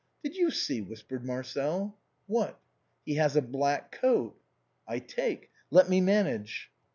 "Did 0.23 0.35
you 0.35 0.49
see?" 0.49 0.81
whispered 0.81 1.23
Marcel. 1.23 1.95
"What?"" 2.25 2.59
He 3.05 3.17
has 3.17 3.35
a 3.35 3.41
black 3.43 3.91
coat."" 3.91 4.35
I 4.87 4.97
take. 4.97 5.51
Let 5.69 5.89
me 5.89 6.01
manage." 6.01 6.71